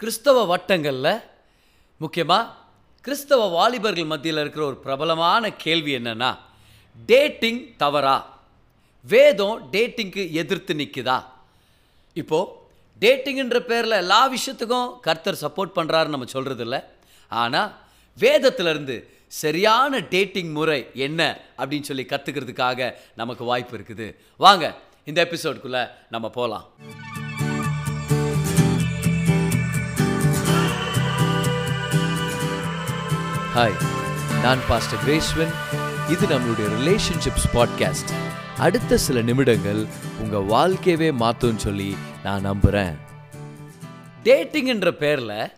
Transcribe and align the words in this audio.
கிறிஸ்தவ 0.00 0.56
வட்டங்களில் 0.56 1.22
முக்கியமாக 1.98 2.50
கிறிஸ்தவ 3.02 3.48
வாலிபர்கள் 3.48 4.04
மத்தியில் 4.04 4.38
இருக்கிற 4.38 4.64
ஒரு 4.64 4.76
பிரபலமான 4.76 5.50
கேள்வி 5.54 5.96
என்னென்னா 5.96 6.36
டேட்டிங் 7.08 7.74
தவறா? 7.76 8.24
வேதம் 9.04 9.70
டேட்டிங்க்கு 9.70 10.32
எதிர்த்து 10.32 10.74
நிற்குதா 10.74 11.24
இப்போது 12.14 12.50
டேட்டிங்கிற 13.02 13.58
பேரில் 13.58 13.90
எல்லா 13.90 14.28
விஷயத்துக்கும் 14.28 15.00
கர்த்தர் 15.00 15.42
சப்போர்ட் 15.42 15.76
பண்ணுறாருன்னு 15.76 16.08
நம்ம 16.08 16.24
சொல்கிறது 16.24 16.62
இல்லை 16.62 16.80
ஆனால் 17.28 17.72
வேதத்திலிருந்து 18.18 18.96
சரியான 19.28 19.98
டேட்டிங் 19.98 20.52
முறை 20.52 20.90
என்ன 20.94 21.20
அப்படின்னு 21.58 21.80
சொல்லி 21.80 22.04
கற்றுக்கிறதுக்காக 22.04 22.94
நமக்கு 23.14 23.44
வாய்ப்பு 23.44 23.78
இருக்குது. 23.78 24.14
வாங்க 24.36 24.76
இந்த 25.04 25.24
எபிசோடுக்குள்ளே 25.24 25.90
நம்ம 26.08 26.28
போகலாம் 26.28 26.66
ஹாய் 33.54 33.82
நான் 34.42 34.58
பாஸ்டர் 34.68 34.98
கிரேஸ்வன் 35.06 35.52
இது 36.08 36.26
நம்மளுடைய 36.26 36.66
ரிலேஷன்ஷிப்ஸ் 36.78 37.46
பாட்காஸ்ட் 37.54 38.12
அடுத்த 38.58 38.96
சில 38.96 39.20
நிமிடங்கள் 39.20 39.86
உங்கள் 40.18 40.46
வாழ்க்கையவே 40.46 41.08
மாற்றும்னு 41.20 41.56
சொல்லி 41.56 41.96
நான் 42.22 42.40
நம்புகிறேன் 42.40 42.98
டேட்டிங்ன்ற 44.24 44.90
பேரில் 44.90 45.52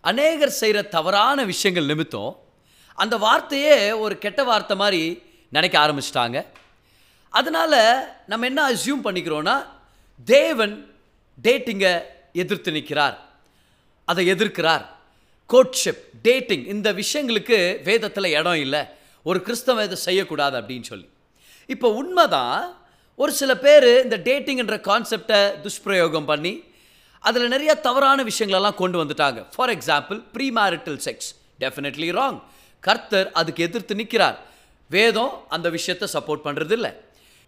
அநேகர் 0.00 0.50
செய்கிற 0.50 0.82
தவறான 0.82 1.44
விஷயங்கள் 1.44 1.86
நிமித்தம் 1.86 2.38
அந்த 2.94 3.16
வார்த்தையே 3.16 3.92
ஒரு 3.92 4.18
கெட்ட 4.18 4.44
வார்த்தை 4.44 4.76
மாதிரி 4.76 5.22
நினைக்க 5.48 5.78
ஆரம்பிச்சிட்டாங்க. 5.78 6.46
அதனால் 7.30 8.08
நம்ம 8.26 8.46
என்ன 8.46 8.68
அசியூம் 8.70 9.04
பண்ணிக்கிறோன்னா 9.04 9.66
தேவன் 10.24 10.94
டேட்டிங்கை 11.42 12.00
எதிர்த்து 12.32 12.72
நிற்கிறார். 12.72 13.18
அதை 14.04 14.32
எதிர்க்கிறார். 14.32 14.86
கோட்ஷிப் 15.50 16.02
டேட்டிங் 16.22 16.66
இந்த 16.66 16.92
விஷயங்களுக்கு 16.92 17.82
வேதத்தில் 17.82 18.24
இடம் 18.24 18.54
இல்லை. 18.54 18.82
ஒரு 19.22 19.42
கிறிஸ்தவ 19.42 19.84
இதை 19.84 19.96
செய்யக்கூடாது 19.96 20.60
அப்படின்னு 20.60 20.82
சொல்லி. 20.82 21.08
இப்போ 21.66 21.88
உண்மைதான் 21.88 22.76
ஒரு 23.14 23.32
சில 23.32 23.56
பேர் 23.56 24.02
இந்த 24.02 24.16
டேட்டிங்ன்ற 24.16 24.76
கான்செப்டை 24.90 25.40
துஷ்பிரயோகம் 25.60 26.24
பண்ணி 26.24 26.64
அதில் 27.20 27.48
நிறைய 27.48 27.74
தவறான 27.74 28.24
விஷயங்களெல்லாம் 28.24 28.74
கொண்டு 28.74 29.04
வந்துட்டாங்க. 29.04 29.46
For 29.54 29.78
example 29.78 30.18
premarital 30.50 30.98
sex 31.04 31.28
definitely 31.60 32.08
wrong 32.20 32.40
கர்த்தர் 32.80 33.32
அதுக்கு 33.32 33.62
எதிர்த்து 33.62 33.94
நிற்கிறார் 33.94 34.38
வேதம் 34.90 35.44
அந்த 35.48 35.70
விஷயத்தை 35.70 36.08
சப்போர்ட் 36.12 36.44
பண்ணுறது 36.44 36.72
இல்லை 36.72 36.90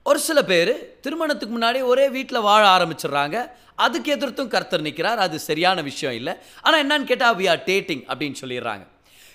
ஒரு 0.09 0.19
சில 0.27 0.39
பேர் 0.51 0.73
திருமணத்துக்கு 1.05 1.55
முன்னாடி 1.57 1.79
ஒரே 1.93 2.05
வீட்டில் 2.17 2.47
வாழ 2.49 2.63
ஆரம்பிச்சிடுறாங்க. 2.77 3.37
அதுக்கு 3.85 4.09
எதிர்த்தும் 4.17 4.51
கர்த்தர் 4.53 4.85
நிற்கிறார் 4.87 5.21
அது 5.25 5.37
சரியான 5.47 5.79
விஷயம் 5.89 6.17
இல்லை. 6.19 6.35
ஆனால் 6.65 6.83
என்னன்னு 6.85 7.09
கேட்டால் 7.11 7.37
வி 7.41 7.47
ஆர் 7.53 7.65
டேட்டிங் 7.71 8.03
அப்படின்னு 8.11 8.39
சொல்லிடுறாங்க. 8.43 8.85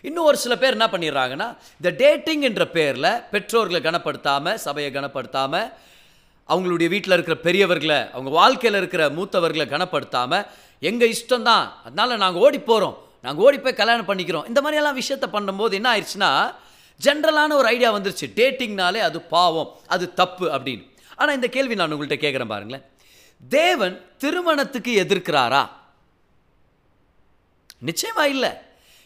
இன்னும் 0.07 0.27
ஒரு 0.29 0.37
சில 0.43 0.53
பேர் 0.61 0.77
என்ன 0.77 0.87
பண்ணிடுறாங்கன்னா 0.93 1.47
இந்த 1.79 1.89
டேட்டிங் 2.03 2.43
என்ற 2.49 2.63
பேரில் 2.75 3.11
பெற்றோர்களை 3.33 3.81
கனப்படுத்தாமல் 3.87 4.59
சபையை 4.65 4.89
கனப்படுத்தாமல் 4.97 5.67
அவங்களுடைய 6.49 6.87
வீட்டில் 6.93 7.15
இருக்கிற 7.17 7.35
பெரியவர்களை 7.47 7.99
அவங்க 8.15 8.31
வாழ்க்கையில் 8.39 8.79
இருக்கிற 8.81 9.03
மூத்தவர்களை 9.17 9.65
கனப்படுத்தாமல் 9.73 10.45
எங்கள் 10.89 11.11
இஷ்டம் 11.15 11.47
தான். 11.51 11.67
அதனால் 11.85 12.21
நாங்கள் 12.23 12.43
ஓடி 12.45 12.59
போகிறோம் 12.71 12.97
நாங்கள் 13.25 13.45
ஓடி 13.47 13.57
போய் 13.65 13.79
கல்யாணம் 13.81 14.09
பண்ணிக்கிறோம். 14.09 14.47
இந்த 14.51 14.59
மாதிரியெல்லாம் 14.63 14.99
விஷயத்த 15.01 15.27
பண்ணும்போது 15.35 15.73
என்ன 15.79 15.89
ஆயிடுச்சுன்னா 15.93 16.31
ஜென்ரலான 17.03 17.53
ஒரு 17.53 17.67
ஐடியா 17.67 17.93
வந்துருச்சு. 17.93 18.25
டேட்டிங்னாலே 18.35 19.01
அது 19.09 19.21
பாவம் 19.21 19.79
அது 19.87 20.13
தப்பு 20.13 20.45
அப்படின்னு. 20.47 20.85
ஆனால் 21.15 21.35
இந்த 21.35 21.47
கேள்வி 21.47 21.75
நான் 21.75 21.93
உங்கள்கிட்ட 21.93 22.17
கேட்குறேன் 22.23 22.53
பாருங்களேன். 22.53 22.85
தேவன் 23.49 23.95
திருமணத்துக்கு 24.17 24.91
எதிர்க்கிறாரா? 25.03 25.69
நிச்சயமா 27.85 28.23
இல்லை. 28.23 28.51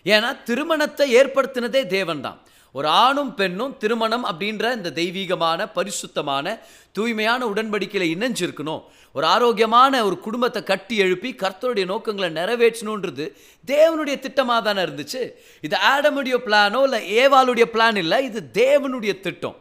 ஏன்னா 0.03 0.43
திருமணத்தை 0.43 1.15
ஏற்படுத்தினதே 1.15 1.85
தேவன் 1.85 2.21
தான் 2.21 2.39
ஒரு 2.71 2.87
ஆணும் 2.87 3.35
பெண்ணும் 3.35 3.77
திருமணம் 3.77 4.25
அப்படின்ற 4.25 4.75
இந்த 4.75 4.91
தெய்வீகமான 4.91 5.67
பரிசுத்தமான 5.67 6.57
தூய்மையான 6.91 7.45
உடன்படிக்கையில் 7.45 8.13
இணைஞ்சிருக்கணும். 8.15 8.83
ஒரு 9.15 9.25
ஆரோக்கியமான 9.33 10.03
ஒரு 10.07 10.15
குடும்பத்தை 10.25 10.61
கட்டி 10.69 10.95
எழுப்பி 11.05 11.29
கர்த்தருடைய 11.43 11.85
நோக்கங்களை 11.91 12.29
நிறைவேற்றணுன்றது 12.39 13.25
தேவனுடைய 13.73 14.15
திட்டமாக 14.25 14.61
தானே 14.67 14.81
இருந்துச்சு. 14.85 15.21
இது 15.67 15.75
ஆடமுடைய 15.91 16.37
பிளானோ 16.47 16.81
இல்லை 16.87 16.99
ஏவாளுடைய 17.21 17.67
பிளான் 17.75 17.99
இல்லை 18.03 18.19
இது 18.29 18.41
தேவனுடைய 18.63 19.13
திட்டம். 19.27 19.55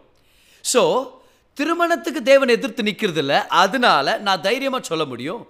ஸோ 0.64 0.82
திருமணத்துக்கு 1.58 2.20
தேவன் 2.30 2.52
எதிர்த்து 2.56 2.82
நிற்கிறது 2.88 3.20
இல்லை 3.22 3.38
அதனால 3.62 4.16
நான் 4.26 4.44
தைரியமாக 4.46 4.82
சொல்ல 4.90 5.04
முடியும். 5.10 5.42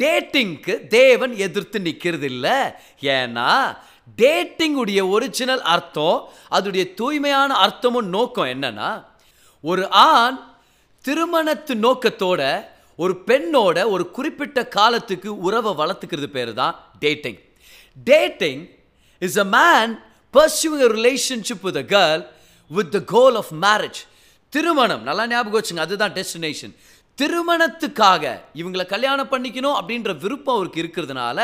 டேட்டிங்க்கு 0.00 0.74
தேவன் 0.98 1.34
எதிர்த்து 1.46 1.78
நிற்கிறது 1.86 2.28
இல்லை. 2.32 2.56
ஏன்னா 3.16 3.50
டேட்டிங்குடைய 4.22 5.00
ஒரிஜினல் 5.14 5.62
அர்த்தம் 5.74 6.18
அதோடைய 6.56 6.84
தூய்மையான 7.00 7.50
அர்த்தமும் 7.66 8.08
நோக்கம் 8.16 8.50
என்னன்னா 8.54 8.90
ஒரு 9.64 9.84
ஆண் 10.08 10.38
திருமணத்து 11.04 11.74
நோக்கத்தோட 11.86 12.40
ஒரு 13.02 13.14
பெண்ணோட 13.28 13.78
ஒரு 13.94 14.04
குறிப்பிட்ட 14.10 14.60
காலத்துக்கு 14.68 15.30
உறவை 15.46 15.72
வளர்த்துக்கிறது 15.80 16.28
பேர் 16.28 16.52
தான் 16.54 16.74
dating 17.04 17.38
dating 18.06 18.62
is 19.22 19.38
a 19.38 19.46
man 19.54 19.92
pursuing 20.34 20.80
relationship 20.96 21.64
with 21.68 21.80
a 21.82 21.86
girl 21.94 22.22
with 22.70 22.92
the 22.92 23.00
goal 23.14 23.36
of 23.42 23.52
marriage 23.64 24.00
திருமணம் 24.52 25.04
நல்லா 25.04 25.24
ஞாபகம் 25.26 25.58
வச்சுங்க 25.58 25.84
அதுதான் 25.84 26.14
டெஸ்டினேஷன் 26.16 26.74
திருமணத்துக்காக 27.18 28.24
இவங்களை 28.54 28.84
கல்யாணம் 28.86 29.30
பண்ணிக்கணும் 29.32 29.76
அப்படின்ற 29.78 30.10
விருப்பம் 30.22 30.56
அவருக்கு 30.56 30.82
இருக்கிறதுனால 30.82 31.38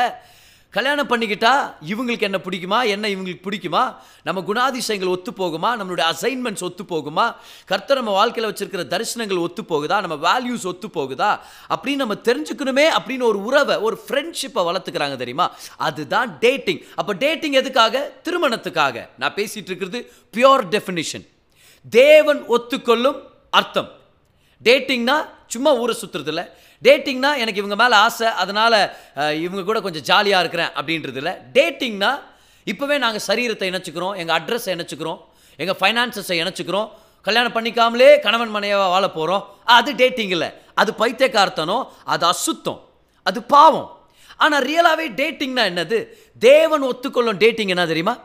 கல்யாணம் 0.69 1.09
பண்ணிக்கிட்டா 1.09 1.73
இவங்களுக்கு 1.87 2.21
என்ன 2.21 2.39
பிடிக்குமா? 2.43 2.87
என்ன 2.87 3.07
இவங்களுக்கு 3.07 3.41
பிடிக்குமா? 3.49 3.95
நம்ம 4.23 4.41
குணாதிசயங்கள் 4.41 5.07
ஒத்து 5.07 5.31
போகுமா? 5.31 5.71
நம்மளுடைய 5.81 6.03
அசைன்மெண்ட்ஸ் 6.11 6.63
ஒத்து 6.63 6.83
போகுமா? 6.83 7.35
கர்த்தர் 7.65 7.97
நம்ம 7.97 8.11
வாழ்க்கையில் 8.11 8.53
வச்சிருக்கிற 8.53 8.87
தரிசனங்கள் 8.87 9.39
ஒத்து 9.39 9.61
போகுதா? 9.61 10.01
நம்ம 10.01 10.15
வேல்யூஸ் 10.15 10.65
ஒத்து 10.65 10.87
போகுதா? 10.87 11.39
அப்படின்னு 11.69 11.95
நம்ம 11.95 12.13
தெரிஞ்சுக்கணுமே 12.13 12.87
அப்படின்னு 12.97 13.23
ஒரு 13.23 13.43
உறவை 13.43 13.75
ஒரு 13.75 13.99
ஃப்ரெண்ட்ஷிப்பை 14.07 14.55
வளர்த்துக்கிறாங்க 14.55 15.15
தெரியுமா? 15.15 15.55
அதுதான் 15.77 16.37
டேட்டிங் 16.39 16.85
அப்போ 16.95 17.13
டேட்டிங் 17.13 17.51
எதுக்காக? 17.51 18.11
திருமணத்துக்காக. 18.23 19.09
நான் 19.17 19.33
பேசிகிட்டு 19.33 19.71
இருக்கிறது 19.71 20.11
பியோர் 20.37 20.63
டெஃபினிஷன் 20.71 21.27
தேவன் 21.89 22.49
ஒத்துக்கொள்ளும் 22.49 23.21
அர்த்தம். 23.49 23.91
டேட்டிங்னா 24.63 25.25
சும்மா 25.47 25.73
ஊரை 25.73 25.95
சுற்றுறது 26.01 26.27
இல்லை 26.27 26.43
டேட்டிங்னா 26.85 27.31
எனக்கு 27.43 27.61
இவங்க 27.61 27.77
மேலே 27.81 27.95
ஆசை 28.05 28.27
அதனால் 28.43 28.79
இவங்க 29.45 29.63
கூட 29.69 29.79
கொஞ்சம் 29.85 30.05
ஜாலியாக 30.09 30.43
இருக்கிறேன் 30.43 30.71
அப்படின்றது 30.79 31.19
இல்லை. 31.21 31.33
டேட்டிங்னா 31.57 32.11
இப்போவே 32.71 32.95
நாங்கள் 33.03 33.25
சரீரத்தை 33.29 33.67
இணைச்சிக்கிறோம் 33.71 34.15
எங்கள் 34.21 34.37
அட்ரஸை 34.39 34.71
இணைச்சிக்கிறோம் 34.77 35.19
எங்கள் 35.61 35.79
ஃபைனான்சஸை 35.79 36.35
இணைச்சிக்கிறோம். 36.41 36.89
கல்யாணம் 37.27 37.55
பண்ணிக்காமலே 37.55 38.09
கணவன் 38.25 38.53
மனைவியாக 38.55 38.91
வாழ 38.93 39.05
போகிறோம் 39.15 39.43
அது 39.77 39.89
டேட்டிங் 40.01 40.33
இல்லை. 40.35 40.49
அது 40.81 40.91
பைத்தியக்கார்த்தனம் 41.01 41.83
அது 42.13 42.23
அசுத்தம் 42.33 42.79
அது 43.29 43.39
பாவம். 43.53 43.89
ஆனால் 44.43 44.63
ரியலாகவே 44.69 45.05
டேட்டிங்னா 45.19 45.63
என்னது? 45.71 45.97
தேவன் 46.47 46.83
ஒத்துக்கொள்ளும் 46.89 47.39
டேட்டிங் 47.43 47.73
என்ன 47.73 47.85
தெரியுமா? 47.91 48.15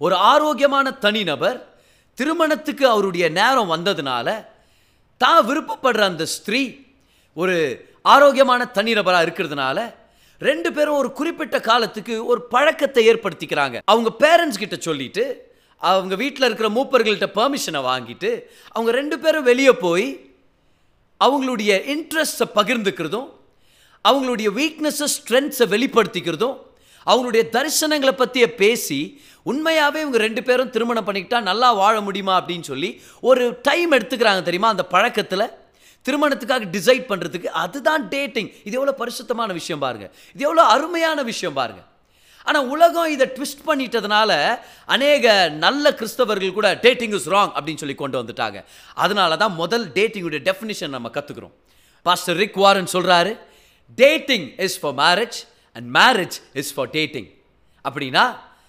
ஒரு 0.00 0.14
ஆரோக்கியமான 0.30 0.86
தனிநபர் 1.04 1.58
திருமணத்துக்கு 2.18 2.84
அவருடைய 2.94 3.26
நேரம் 3.38 3.72
வந்ததுனால 3.74 4.28
தான் 5.20 5.40
விருப்பப்படுற 5.48 6.02
அந்த 6.12 6.24
ஸ்திரீ 6.34 6.60
ஒரு 7.36 7.54
ஆரோக்கியமான 8.02 8.70
தனிநபராக 8.74 9.26
இருக்கிறதுனால 9.26 9.78
ரெண்டு 10.40 10.72
பேரும் 10.72 10.96
ஒரு 10.96 11.12
குறிப்பிட்ட 11.12 11.56
காலத்துக்கு 11.60 12.14
ஒரு 12.26 12.40
பழக்கத்தை 12.42 13.02
ஏற்படுத்திக்கிறாங்க. 13.08 13.76
அவங்க 13.84 14.10
பேரண்ட்ஸ் 14.18 14.58
கிட்ட 14.58 14.76
சொல்லிட்டு 14.76 15.24
அவங்க 15.82 16.14
வீட்டில் 16.14 16.46
இருக்கிற 16.48 16.68
மூப்பர்கள்ட்ட 16.68 17.26
பெர்மிஷனை 17.38 17.80
வாங்கிட்டு 17.90 18.30
அவங்க 18.72 18.90
ரெண்டு 18.90 19.18
பேரும் 19.18 19.42
வெளியே 19.42 19.72
போய் 19.72 20.06
அவங்களுடைய 21.20 21.72
இன்ட்ரெஸ்ட்டை 21.94 22.46
பகிர்ந்துக்கிறதும் 22.54 23.28
அவங்களுடைய 24.08 24.48
வீக்னஸை 24.58 25.06
ஸ்ட்ரென்த்ஸை 25.14 25.66
வெளிப்படுத்திக்கிறதும் 25.74 26.56
அவங்களுடைய 27.06 27.42
தரிசனங்களை 27.56 28.12
பற்றிய 28.12 28.54
பேசி 28.54 29.00
உண்மையாகவே 29.42 30.00
இவங்க 30.00 30.18
ரெண்டு 30.18 30.42
பேரும் 30.42 30.70
திருமணம் 30.70 31.06
பண்ணிக்கிட்டால் 31.06 31.48
நல்லா 31.50 31.72
வாழ 31.72 32.00
முடியுமா 32.00 32.34
அப்படின்னு 32.42 32.68
சொல்லி 32.72 32.90
ஒரு 33.20 33.44
டைம் 33.62 33.92
எடுத்துக்கிறாங்க 33.92 34.42
தெரியுமா? 34.42 34.68
அந்த 34.68 34.84
பழக்கத்தில் 34.84 35.46
திருமணத்துக்காக 36.06 36.70
டிசைட் 36.76 37.04
பண்ணுறதுக்கு 37.10 37.50
அதுதான் 37.64 38.04
டேட்டிங் 38.14 38.50
இது 38.68 38.74
எவ்வளோ 38.80 38.94
பரிசுத்தமான 39.02 39.52
விஷயம் 39.60 39.84
பாருங்கள் 39.84 40.12
இது 40.34 40.44
எவ்வளோ 40.48 40.64
அருமையான 40.76 41.22
விஷயம் 41.32 41.58
பாருங்கள் 41.60 41.86
ஆனால் 42.46 42.66
உலகம் 42.74 43.12
இதை 43.14 43.26
ட்விஸ்ட் 43.36 43.62
பண்ணிட்டதுனால 43.68 44.30
அநேக 44.94 45.24
நல்ல 45.64 45.90
கிறிஸ்தவர்கள் 46.00 46.56
கூட 46.58 46.68
டேட்டிங் 46.84 47.14
இஸ் 47.18 47.28
ராங் 47.34 47.52
அப்படின்னு 47.56 47.82
சொல்லி 47.82 47.96
கொண்டு 48.02 48.16
வந்துட்டாங்க. 48.20 48.58
அதனால 49.04 49.36
தான் 49.36 49.54
முதல் 49.62 49.86
டேட்டிங்குடைய 49.96 50.40
டெஃபினிஷன் 50.48 50.94
நம்ம 50.96 51.10
கற்றுக்குறோம் 51.16 51.54
பாஸ்டர் 52.06 52.38
ரிக் 52.42 52.58
வாரன் 52.64 52.90
சொல்கிறாரு 52.94 53.32
dating 53.98 54.46
is 54.66 54.78
for 54.82 54.96
marriage 55.02 55.38
and 55.76 55.88
marriage 55.98 56.36
is 56.62 56.72
for 56.74 56.90
dating 56.96 57.28
அப்படின்னா 57.84 58.24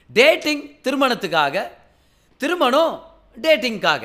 டேட்டிங் 0.10 0.64
திருமணத்துக்காக 0.88 1.66
திருமணம் 2.42 2.96
டேட்டிங்காக 3.38 4.04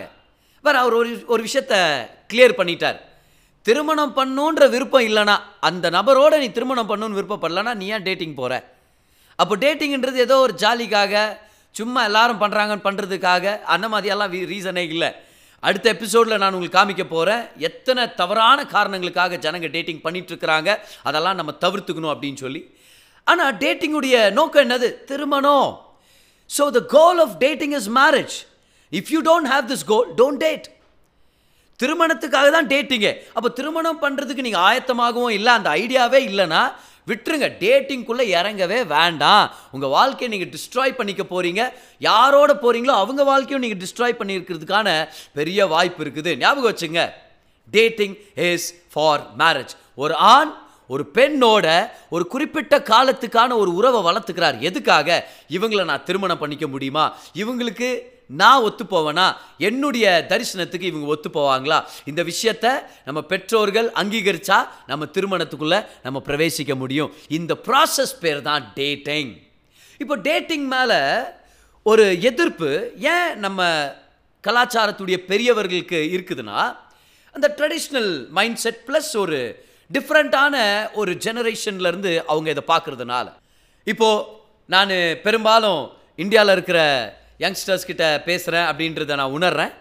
வேறு 0.64 0.78
அவர் 0.82 0.94
ஒரு 0.94 1.12
ஒரு 1.26 1.42
விஷயத்த 1.48 1.74
கிளியர் 2.32 2.58
பண்ணிட்டார். 2.58 2.98
திருமணம் 3.66 4.14
பண்ணுன்ற 4.18 4.62
விருப்பம் 4.74 5.06
இல்லைனா 5.08 5.36
அந்த 5.68 5.86
நபரோட 5.96 6.38
நீ 6.42 6.48
திருமணம் 6.58 6.90
பண்ணுன்னு 6.92 7.18
விருப்பப்படலனா 7.18 7.72
நீ 7.80 7.86
ஏன் 7.96 8.06
டேட்டிங் 8.08 8.38
போகிற 8.40 8.54
அப்போ 9.42 9.54
டேட்டிங்கிறது 9.64 10.18
ஏதோ 10.26 10.36
ஒரு 10.46 10.54
ஜாலிக்காக 10.62 11.14
சும்மா 11.78 12.00
எல்லாரும் 12.08 12.40
பண்ணுறாங்கன்னு 12.40 12.86
பண்ணுறதுக்காக 12.86 13.44
அந்த 13.74 13.86
மாதிரியெல்லாம் 13.92 14.32
ரீசனே 14.52 14.82
இல்லை. 14.94 15.10
அடுத்த 15.62 15.86
எபிசோடில் 15.94 16.40
நான் 16.42 16.54
உங்களுக்கு 16.54 16.78
காமிக்க 16.78 17.04
போகிறேன் 17.12 17.42
எத்தனை 17.68 18.02
தவறான 18.20 18.58
காரணங்களுக்காக 18.74 19.38
ஜனங்க 19.44 19.68
டேட்டிங் 19.76 20.02
பண்ணிகிட்ருக்குறாங்க 20.06 20.70
அதெல்லாம் 21.08 21.38
நம்ம 21.40 21.54
தவிர்த்துக்கணும் 21.64 22.12
அப்படின்னு 22.14 22.40
சொல்லி. 22.44 22.62
ஆனால் 23.30 23.56
டேட்டிங்குடைய 23.62 24.16
நோக்கம் 24.38 24.64
என்னது? 24.64 24.88
திருமணம். 25.10 25.70
So 26.50 26.64
the 26.78 26.80
goal 26.96 27.20
of 27.24 27.34
dating 27.44 27.74
is 27.80 27.90
marriage 28.00 28.36
if 28.92 29.12
you 29.14 29.20
don't 29.30 29.50
have 29.54 29.64
this 29.72 29.86
goal 29.92 30.08
don't 30.20 30.42
date 30.46 30.66
திருமணத்துக்காக 31.82 32.50
தான் 32.56 32.70
டேட்டிங்கு 32.72 33.12
அப்போ 33.36 33.48
திருமணம் 33.58 34.02
பண்ணுறதுக்கு 34.04 34.46
நீங்கள் 34.48 34.64
ஆயத்தமாகவும் 34.68 35.36
இல்லை 35.38 35.52
அந்த 35.58 35.70
ஐடியாவே 35.82 36.20
இல்லைன்னா 36.30 36.62
விட்டுருங்க. 37.10 37.46
டேட்டிங்குள்ளே 37.62 38.24
இறங்கவே 38.38 38.76
வேண்டாம். 38.92 39.46
உங்கள் 39.74 39.92
வாழ்க்கையை 39.94 40.28
நீங்கள் 40.34 40.52
டிஸ்ட்ராய் 40.56 40.98
பண்ணிக்க 40.98 41.22
போகிறீங்க 41.30 41.62
யாரோட 42.08 42.52
போகிறீங்களோ 42.64 42.94
அவங்க 43.02 43.22
வாழ்க்கையும் 43.30 43.64
நீங்கள் 43.64 43.82
டிஸ்ட்ராய் 43.84 44.18
பண்ணியிருக்கிறதுக்கான 44.20 44.88
பெரிய 45.38 45.66
வாய்ப்பு 45.74 46.04
இருக்குது. 46.04 46.32
ஞாபகம் 46.42 46.70
வச்சுங்க. 46.72 47.02
டேட்டிங் 47.70 48.14
இஸ் 48.50 48.68
ஃபார் 48.92 49.24
மேரேஜ் 49.42 49.74
ஒரு 50.04 50.14
ஆண் 50.34 50.52
ஒரு 50.94 51.04
பெண்ணோட 51.16 51.66
ஒரு 52.14 52.24
குறிப்பிட்ட 52.32 52.74
காலத்துக்கான 52.92 53.56
ஒரு 53.62 53.70
உறவை 53.78 54.00
வளர்த்துக்கிறார். 54.08 54.56
எதுக்காக? 54.68 55.08
இவங்களை 55.56 55.84
நான் 55.90 56.06
திருமணம் 56.08 56.42
பண்ணிக்க 56.42 56.66
முடியுமா? 56.74 57.04
இவங்களுக்கு 57.42 57.88
நான் 58.26 58.62
ஒத்து 58.62 58.84
போவேனா 58.84 59.36
என்னுடைய 59.58 60.26
தரிசனத்துக்கு 60.28 60.82
இவங்க 60.82 61.06
ஒத்து 61.06 61.28
போவாங்களா 61.28 61.84
இந்த 62.04 62.22
விஷயத்த 62.22 62.84
நம்ம 63.04 63.20
பெற்றோர்கள் 63.20 63.90
அங்கீகரிச்சா 63.90 64.66
நம்ம 64.86 65.04
திருமணத்துக்குள்ளே 65.04 65.86
நம்ம 66.02 66.22
பிரவேசிக்க 66.26 66.74
முடியும். 66.74 67.12
இந்த 67.28 67.54
ப்ராசஸ் 67.66 68.14
பேர் 68.20 68.42
தான் 68.42 68.72
டேட்டிங் 68.74 69.36
இப்போ 69.98 70.16
டேட்டிங் 70.16 70.66
மேலே 70.66 71.00
ஒரு 71.82 72.20
எதிர்ப்பு 72.20 72.92
ஏன் 72.98 73.38
நம்ம 73.38 73.62
கலாச்சாரத்துடைய 74.46 75.16
பெரியவர்களுக்கு 75.16 75.96
இருக்குதுன்னா 75.96 76.76
அந்த 77.32 77.54
ட்ரெடிஷ்னல் 77.58 78.28
மைண்ட் 78.30 78.56
செட் 78.56 78.80
ப்ளஸ் 78.88 79.16
ஒரு 79.16 79.64
டிஃப்ரெண்ட்டான 79.92 80.56
ஒரு 80.92 81.12
ஜெனரேஷன்லேருந்து 81.12 82.24
அவங்க 82.24 82.50
இதை 82.50 82.62
பார்க்குறதுனால. 82.66 83.26
இப்போது 83.84 84.24
நான் 84.66 84.88
பெரும்பாலும் 85.22 85.92
இந்தியாவில் 86.16 86.52
இருக்கிற 86.52 86.78
யங்ஸ்டர்ஸ் 87.44 87.88
கிட்ட 87.90 88.04
பேசுகிறேன் 88.28 88.66
அப்படின்றத 88.70 89.16
நான் 89.20 89.34
உணர்றேன். 89.38 89.72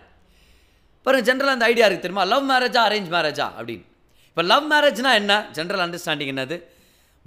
பாருங்கள் 1.06 1.28
ஜென்ரலாக 1.30 1.58
அந்த 1.58 1.68
ஐடியா 1.72 1.86
இருக்குது 1.88 2.06
தெரியுமா? 2.06 2.26
லவ் 2.34 2.46
மேரேஜா 2.52 2.82
அரேஞ்ச் 2.90 3.10
மேரேஜா 3.16 3.48
அப்படின்னு. 3.58 3.86
இப்போ 4.30 4.44
லவ் 4.52 4.68
மேரேஜ்னா 4.74 5.12
என்ன? 5.22 5.34
ஜென்ரல் 5.58 5.84
அண்டர்ஸ்டாண்டிங் 5.86 6.32
என்னது? 6.34 6.58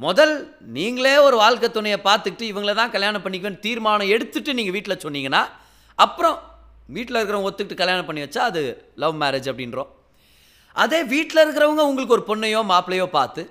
முதல் 0.05 0.35
நீங்களே 0.77 1.15
ஒரு 1.27 1.37
வாழ்க்கை 1.43 1.69
துணையை 1.75 1.99
பார்த்துக்கிட்டு 2.07 2.47
இவங்கள 2.53 2.73
தான் 2.79 2.93
கல்யாணம் 2.95 3.25
பண்ணிக்குவேன்னு 3.25 3.65
தீர்மானம் 3.67 4.13
எடுத்துகிட்டு 4.15 4.57
நீங்கள் 4.59 4.75
வீட்டில் 4.77 5.03
சொன்னீங்கன்னா 5.05 5.43
அப்புறம் 6.05 6.39
வீட்டில் 6.97 7.19
இருக்கிறவங்க 7.19 7.51
ஒத்துக்கிட்டு 7.51 7.83
கல்யாணம் 7.83 8.09
பண்ணி 8.09 8.23
வச்சா 8.25 8.43
அது 8.51 8.63
லவ் 9.03 9.15
மேரேஜ் 9.23 9.51
அப்படின்றோம். 9.53 9.91
அதே 10.85 11.01
வீட்டில் 11.13 11.43
இருக்கிறவங்க 11.45 11.83
உங்களுக்கு 11.91 12.17
ஒரு 12.17 12.25
பொண்ணையோ 12.31 12.63
மாப்பிள்ளையோ 12.73 13.07
பார்த்து 13.19 13.43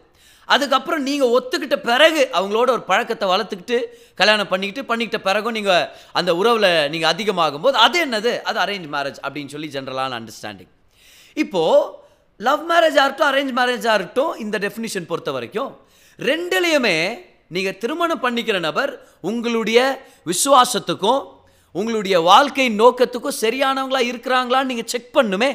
அதுக்கப்புறம் 0.50 1.04
நீங்கள் 1.04 1.31
ஒத்துக்கிட்ட 1.31 1.75
பிறகு 1.81 2.22
அவங்களோட 2.34 2.69
ஒரு 2.69 2.84
பழக்கத்தை 2.84 3.28
வளர்த்துக்கிட்டு 3.28 3.78
கல்யாணம் 4.18 4.48
பண்ணிக்கிட்டு 4.48 4.84
பண்ணிக்கிட்ட 4.86 5.19
பிறகும் 5.24 5.54
நீங்கள் 5.54 5.86
அந்த 6.13 6.31
உறவில் 6.36 6.69
நீங்கள் 6.90 7.10
அதிகமாகும் 7.10 7.62
போது 7.62 7.78
அது 7.78 8.00
என்னது? 8.06 8.34
அது 8.44 8.60
அரேஞ்ச் 8.60 8.88
மேரேஜ் 8.88 9.19
அப்படின்னு 9.24 9.50
சொல்லி 9.50 9.69
ஜென்ரலான 9.74 10.18
அண்டர்ஸ்டாண்டிங் 10.19 10.72
இப்போது 11.38 11.78
லவ் 12.40 12.63
மேரேஜாக 12.69 13.06
இருக்கட்டும் 13.06 13.31
அரேஞ்ச் 13.31 13.54
மேரேஜாக 13.54 13.95
இருக்கட்டும் 13.95 14.34
இந்த 14.38 14.57
டெஃபினிஷன் 14.60 15.06
பொறுத்த 15.06 15.31
வரைக்கும் 15.31 15.72
ரெண்டுலேயுமே 16.19 16.98
நீங்கள் 17.51 17.78
திருமணம் 17.78 18.22
பண்ணிக்கிற 18.22 18.57
நபர் 18.60 18.92
உங்களுடைய 19.22 19.80
விசுவாசத்துக்கும் 20.28 21.22
உங்களுடைய 21.75 22.16
வாழ்க்கை 22.22 22.66
நோக்கத்துக்கும் 22.75 23.40
சரியானவங்களா 23.40 24.01
இருக்கிறாங்களான்னு 24.10 24.72
நீங்கள் 24.72 24.90
செக் 24.90 25.13
பண்ணுமே 25.16 25.51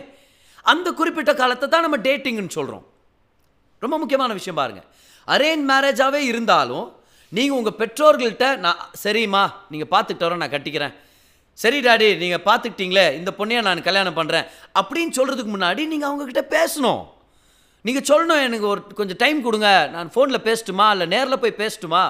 அந்த 0.67 0.89
குறிப்பிட்ட 0.93 1.33
காலத்தை 1.35 1.67
தான் 1.69 1.83
நம்ம 1.83 1.99
டேட்டிங்னு 2.05 2.57
சொல்கிறோம் 2.57 2.85
ரொம்ப 3.85 3.99
முக்கியமான 3.99 4.33
விஷயம் 4.39 4.61
பாருங்கள் 4.61 4.87
அரேஞ்ச் 5.35 5.67
மேரேஜாகவே 5.73 6.21
இருந்தாலும் 6.31 6.87
நீங்கள் 7.37 7.57
உங்கள் 7.59 7.79
பெற்றோர்கள்ட்ட 7.81 8.57
நான் 8.65 8.81
சரிம்மா 9.05 9.43
நீங்கள் 9.73 9.91
பார்த்துக்கிட்டு 9.95 10.27
வரோம் 10.27 10.43
நான் 10.43 10.55
கட்டிக்கிறேன். 10.57 10.95
சரி 11.63 11.79
டாடி 11.87 12.09
நீங்கள் 12.23 12.45
பார்த்துக்கிட்டீங்களே 12.49 13.05
இந்த 13.19 13.31
பொண்ணையை 13.39 13.63
நான் 13.67 13.87
கல்யாணம் 13.89 14.17
பண்ணுறேன் 14.19 14.47
அப்படின்னு 14.81 15.13
சொல்கிறதுக்கு 15.19 15.53
முன்னாடி 15.55 15.83
நீங்கள் 15.93 16.09
அவங்கக்கிட்ட 16.09 16.43
பேசணும். 16.57 17.03
நீங்கள் 17.87 18.07
சொல்லணும் 18.11 18.43
எனக்கு 18.47 18.67
ஒரு 18.67 18.81
கொஞ்சம் 19.01 19.21
டைம் 19.23 19.43
கொடுங்க. 19.43 19.69
நான் 19.95 20.09
ஃபோனில் 20.15 20.47
பேசட்டுமா? 20.49 20.87
இல்லை 20.95 21.07
நேரில் 21.15 21.43
போய் 21.43 21.61
பேசட்டுமா? 21.63 22.03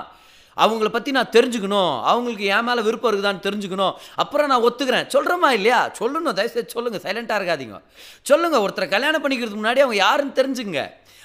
அவங்கள 0.57 0.89
பற்றி 0.95 1.11
நான் 1.17 1.35
தெரிஞ்சுக்கணும். 1.37 1.93
அவங்களுக்கு 2.11 2.45
என் 2.55 2.67
மேலே 2.69 2.81
விருப்பம் 2.87 3.11
இருக்குதான்னு 3.11 3.45
தெரிஞ்சுக்கணும். 3.49 3.95
அப்புறம் 4.23 4.49
நான் 4.53 4.65
ஒத்துக்கிறேன். 4.69 5.07
சொல்கிறோமா 5.15 5.51
இல்லையா? 5.59 5.81
சொல்லணும். 5.99 6.37
தயவுசெய்து 6.39 6.75
சொல்லுங்கள் 6.77 7.05
சைலண்ட்டாக 7.07 7.41
இருக்காதீங்க. 7.41 7.79
சொல்லுங்கள் 8.31 8.65
ஒருத்தரை 8.67 8.89
கல்யாணம் 8.95 9.25
பண்ணிக்கிறதுக்கு 9.25 9.63
முன்னாடி 9.63 9.83
அவங்க 9.85 9.99
யாருன்னு 10.07 10.39
தெரிஞ்சுங்க 10.41 10.83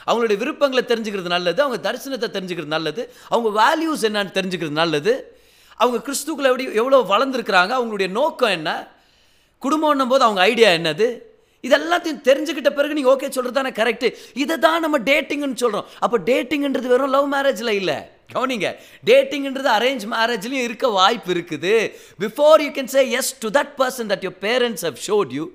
அவங்களுடைய 0.07 0.37
விருப்பங்களை 0.43 0.83
தெரிஞ்சுக்கிறது 0.91 1.35
நல்லது 1.35 1.59
அவங்க 1.65 1.79
தரிசனத்தை 1.87 2.29
தெரிஞ்சுக்கிறது 2.37 2.75
நல்லது 2.77 3.03
அவங்க 3.33 3.49
வேல்யூஸ் 3.61 4.05
என்னன்னு 4.09 4.35
தெரிஞ்சுக்கிறது 4.39 4.81
நல்லது. 4.83 5.13
அவங்க 5.81 5.99
கிறிஸ்துக்குள்ள 6.07 6.49
எப்படி 6.51 6.65
எவ்வளோ 6.81 6.97
வளர்ந்துருக்குறாங்க 7.13 7.71
அவங்களுடைய 7.77 8.09
நோக்கம் 8.19 8.55
என்ன 8.57 8.71
குடும்பம்னும் 9.61 10.11
போது 10.13 10.23
அவங்க 10.27 10.41
ஐடியா 10.51 10.69
என்னது 10.79 11.07
இதெல்லாத்தையும் 11.67 12.23
தெரிஞ்சுக்கிட்ட 12.27 12.69
பிறகு 12.77 12.95
நீங்கள் 12.97 13.13
ஓகே 13.13 13.27
சொல்கிறது 13.35 13.57
தானே 13.57 13.71
கரெக்டு 13.77 14.07
இதை 14.43 14.55
தான் 14.65 14.83
நம்ம 14.85 14.97
டேட்டிங்னு 15.09 15.61
சொல்கிறோம் 15.61 15.87
அப்போ 16.05 16.17
டேட்டிங்ன்றது 16.29 16.91
வெறும் 16.93 17.13
லவ் 17.15 17.27
மேரேஜில் 17.35 17.77
இல்லை. 17.81 17.97
கவனிங்க 18.33 18.67
டேட்டிங்ன்றது 19.09 19.69
அரேஞ்ச் 19.77 20.03
மேரேஜ்லையும் 20.13 20.65
இருக்க 20.67 20.87
வாய்ப்பு 20.97 21.31
இருக்குது. 21.33 21.73
Before 22.23 22.63
you 22.65 22.69
can 22.77 22.91
say 22.95 23.01
yes 23.19 23.31
to 23.43 23.49
that 23.59 23.73
person 23.81 24.09
that 24.11 24.25
your 24.27 24.39
parents 24.47 24.85
have 24.87 24.99
showed 25.07 25.31
you 25.37 25.45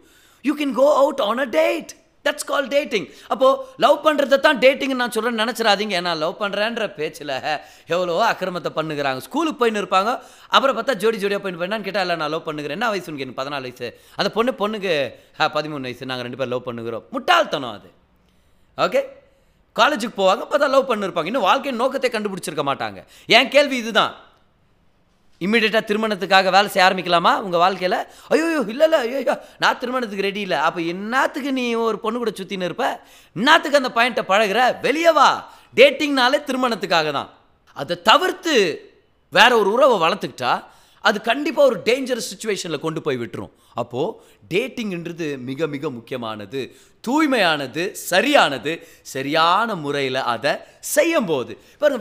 you 0.44 0.54
can 0.60 0.74
go 0.80 0.88
out 1.02 1.22
on 1.28 1.42
a 1.46 1.48
date 1.60 1.92
that's 2.28 2.48
call 2.52 2.70
dating 2.76 3.06
அப்போது 3.32 3.60
லவ் 3.86 3.98
பண்ணுறதை 4.06 4.38
தான் 4.46 4.62
டேட்டிங் 4.64 4.94
நான் 5.02 5.14
சொல்கிறேன் 5.16 5.40
நினச்சிடாதீங்க. 5.42 5.94
ஏன்னா 6.00 6.14
லவ் 6.24 6.38
பண்ணுறேன்ற 6.42 6.86
பேச்சில் 7.00 7.34
எவ்வளோ 7.94 8.16
அக்கிரமத்தை 8.30 8.72
பண்ணுகிறாங்க. 8.78 9.20
ஸ்கூலுக்கு 9.28 9.60
போயின்னு 9.62 9.82
இருப்பாங்க. 9.82 10.12
அப்புறம் 10.56 10.76
பார்த்தா 10.78 10.96
ஜோடி 11.04 11.18
ஜோடியாக 11.24 11.42
போயின்னு 11.44 11.62
போயினான்னு 11.62 11.86
கேட்டால் 11.88 12.04
இல்லை 12.06 12.16
நான் 12.22 12.32
லவ் 12.34 12.46
பண்ணுகிறேன். 12.48 12.76
என்ன 12.78 12.90
வயசுன்னு 12.94 13.38
பதினாலு 13.40 13.66
வயசு. 13.68 13.88
அந்த 14.20 14.28
பொண்ணு 14.36 14.52
பொண்ணுக்கு 14.62 14.94
பதிமூணு 15.56 15.86
வயசு. 15.88 16.10
நாங்கள் 16.10 16.26
ரெண்டு 16.28 16.40
பேரும் 16.40 16.54
லவ் 16.54 16.66
பண்ணுகிறோம். 16.68 17.04
முட்டாள்தனம் 17.16 17.74
அது. 17.78 17.90
ஓகே 18.86 19.02
காலேஜுக்கு 19.80 20.16
போவாங்க 20.22 20.44
பார்த்தா 20.52 20.66
லவ் 20.74 20.88
பண்ணிருப்பாங்க. 20.90 21.30
இன்னும் 21.30 21.46
வாழ்க்கையின் 21.48 21.80
நோக்கத்தை 21.82 22.08
கண்டுபிடிச்சிருக்க 22.14 22.64
மாட்டாங்க. 22.70 23.00
என் 23.36 23.52
கேள்வி 23.56 23.76
இதுதான். 23.82 24.14
இம்மிடியட்டாக 25.44 25.84
திருமணத்துக்காக 25.90 26.50
வேலை 26.54 26.68
செய்ய 26.74 26.86
ஆரம்பிக்கலாமா? 26.88 27.32
உங்கள் 27.46 27.62
வாழ்க்கையில்? 27.64 27.98
ஐயோ 28.32 28.46
இல்லை 28.72 28.86
இல்லை 28.88 28.98
ஐயோ 29.18 29.34
நான் 29.62 29.78
திருமணத்துக்கு 29.82 30.26
ரெடி 30.28 30.40
இல்லை. 30.46 30.58
அப்போ 30.68 30.80
என்னத்துக்கு 30.92 31.50
நீ 31.58 31.66
ஒரு 31.88 31.98
பொண்ணு 32.04 32.22
கூட 32.22 32.32
சுற்றின்னு 32.38 32.68
இருப்ப? 32.70 32.86
என்னத்துக்கு 33.36 33.80
அந்த 33.80 33.92
பாயிண்ட்டை 33.98 34.24
பழகுற? 34.32 34.62
வெளியே 34.86 35.12
வா. 35.18 35.28
டேட்டிங்னாலே 35.78 36.38
திருமணத்துக்காக 36.48 37.10
தான். 37.18 37.30
அதை 37.76 37.94
தவிர்த்து 38.10 38.54
வேற 39.36 39.50
ஒரு 39.60 39.70
உறவை 39.76 39.96
வளர்த்துக்கிட்டா 40.04 40.52
அது 41.08 41.18
கண்டிப்பாக 41.28 41.68
ஒரு 41.70 41.76
டேஞ்சரஸ் 41.88 42.28
சுச்சுவேஷனில் 42.30 42.84
கொண்டு 42.84 43.00
போய் 43.06 43.18
விட்டுரும். 43.20 43.52
அப்போது 43.80 44.14
டேட்டிங்ன்றது 44.52 45.26
மிக 45.48 45.66
மிக 45.74 45.90
முக்கியமானது. 45.98 46.60
தூய்மையானது 47.06 47.82
சரியானது 48.10 48.72
சரியான 49.12 49.76
முறையில் 49.84 50.20
அதை 50.34 50.54
செய்யும் 50.94 51.28
போது 51.30 51.52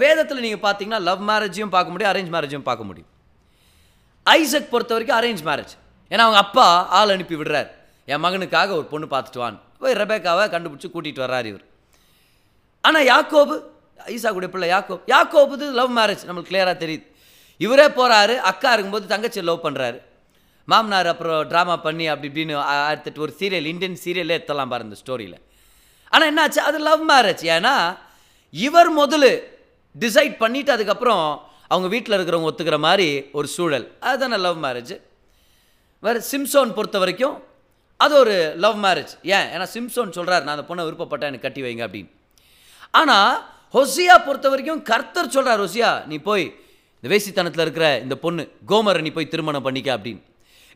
வேதத்தில் 0.06 0.44
நீங்கள் 0.46 0.66
பார்த்தீங்கன்னா 0.66 1.02
லவ் 1.10 1.24
மேரேஜையும் 1.30 1.76
பார்க்க 1.76 1.94
முடியும் 1.94 2.12
அரேஞ்ச் 2.14 2.34
மேரேஜையும் 2.38 2.68
பார்க்க 2.72 2.90
முடியும். 2.90 3.12
ஐசக் 4.36 4.70
பொறுத்த 4.74 4.94
வரைக்கும் 4.96 5.18
அரேஞ்ச் 5.20 5.44
மேரேஜ் 5.50 5.74
ஏன்னா 6.12 6.24
அவங்க 6.26 6.40
அப்பா 6.46 6.68
ஆள் 6.98 7.14
அனுப்பி 7.16 7.36
விடுறார். 7.40 7.70
என் 8.12 8.24
மகனுக்காக 8.26 8.70
ஒரு 8.80 8.86
பொண்ணு 8.92 9.08
பார்த்துட்டு 9.14 9.42
வான் 9.44 9.58
போய் 9.82 9.98
ரெபேக்காவை 10.02 10.46
கண்டுபிடிச்சி 10.54 10.90
கூட்டிகிட்டு 10.94 11.24
வர்றார் 11.26 11.48
இவர். 11.52 11.66
ஆனால் 12.88 13.08
யாக்கோபு 13.14 13.56
ஈசா 14.16 14.30
கூட 14.36 14.48
பிள்ளை 14.54 14.68
யாக்கோப் 14.74 15.06
யாக்கோபுது 15.14 15.66
லவ் 15.80 15.94
மேரேஜ் 15.98 16.26
நம்மளுக்கு 16.28 16.52
கிளியராக 16.52 16.76
தெரியுது. 16.84 17.06
இவரே 17.66 17.88
போகிறாரு 17.98 18.36
அக்கா 18.52 18.72
இருக்கும்போது 18.74 19.06
தங்கச்சி 19.14 19.42
லவ் 19.50 19.66
பண்ணுறாரு 19.66 20.00
மாமனார் 20.72 21.10
அப்புறம் 21.12 21.42
ட்ராமா 21.52 21.76
பண்ணி 21.86 22.06
அப்படி 22.12 22.28
இப்படின்னு 22.30 22.56
அடுத்துட்டு 22.90 23.24
ஒரு 23.26 23.34
சீரியல் 23.40 23.68
இந்தியன் 23.72 24.00
சீரியலே 24.04 24.38
எத்தலாம் 24.40 24.72
பாரு 24.72 24.88
இந்த 24.88 24.98
ஸ்டோரியில் 25.02 25.38
ஆனால் 26.14 26.28
என்னாச்சு? 26.32 26.62
அது 26.70 26.78
லவ் 26.90 27.04
மேரேஜ் 27.12 27.44
ஏன்னா 27.56 27.74
இவர் 28.54 28.90
முதல்ல 28.98 29.28
டிசைட் 29.96 30.36
பண்ணிவிட்டு 30.44 30.72
அதுக்கப்புறம் 30.76 31.26
அவங்க 31.72 31.88
வீட்டில் 31.94 32.16
இருக்கிறவங்க 32.18 32.50
ஒத்துக்கிற 32.52 32.78
மாதிரி 32.88 33.08
ஒரு 33.38 33.48
சூழல். 33.56 33.86
அதுதானே 34.08 34.38
லவ் 34.46 34.60
மேரேஜ் 34.66 34.96
வேறு 36.06 36.20
சிம்சோன் 36.32 36.74
பொறுத்த 36.78 36.98
வரைக்கும் 37.04 37.36
அது 38.06 38.14
ஒரு 38.24 38.36
லவ் 38.64 38.78
மேரேஜ் 38.86 39.14
ஏன்? 39.36 39.48
ஏன்னா 39.54 39.68
சிம்சோன் 39.76 40.16
சொல்கிறார் 40.18 40.46
நான் 40.46 40.56
அந்த 40.58 40.68
பொண்ணை 40.70 40.84
விருப்பப்பட்டேன் 40.88 41.30
எனக்கு 41.32 41.46
கட்டி 41.48 41.62
வைங்க 41.66 41.84
அப்படின்னு. 41.88 42.12
ஆனால் 43.00 43.34
ஹொசியா 43.76 44.16
பொறுத்த 44.28 44.48
வரைக்கும் 44.54 44.82
கர்த்தர் 44.92 45.34
சொல்கிறார் 45.36 45.62
ஹொசியா 45.64 45.92
நீ 46.12 46.18
போய் 46.30 46.46
இந்த 47.00 47.08
வேசித்தனத்தில் 47.14 47.64
இருக்கிற 47.66 47.88
இந்த 48.06 48.16
பொண்ணு 48.26 48.44
கோமரை 48.72 49.02
நீ 49.08 49.12
போய் 49.18 49.32
திருமணம் 49.34 49.66
பண்ணிக்க 49.68 49.90
அப்படின்னு. 49.98 50.22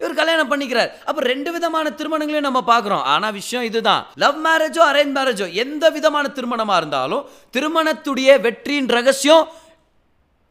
இவர் 0.01 0.19
கல்யாணம் 0.19 0.51
பண்ணிக்கிறார். 0.51 0.91
அப்போ 1.09 1.21
ரெண்டு 1.31 1.49
விதமான 1.55 1.87
திருமணங்களையும் 1.97 2.47
நம்ம 2.47 2.61
பார்க்குறோம். 2.69 3.03
ஆனால் 3.13 3.35
விஷயம் 3.39 3.65
இதுதான். 3.69 4.01
லவ் 4.23 4.39
மேரேஜோ 4.45 4.81
அரேஞ்ச் 4.91 5.13
மேரேஜோ 5.17 5.47
எந்த 5.63 5.85
விதமான 5.97 6.25
திருமணமாக 6.37 6.79
இருந்தாலும் 6.81 7.25
திருமணத்துடைய 7.55 8.39
வெற்றியின் 8.45 8.89
ரகசியம் 8.97 9.45